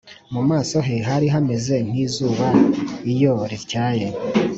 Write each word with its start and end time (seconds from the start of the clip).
Mu 0.33 0.41
maso 0.49 0.77
he 0.87 0.95
hari 1.09 1.27
hameze 1.33 1.75
nk’izuba 1.87 2.47
iyo 3.13 3.33
rityaye. 3.49 4.07